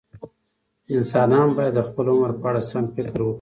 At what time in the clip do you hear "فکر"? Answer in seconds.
2.95-3.15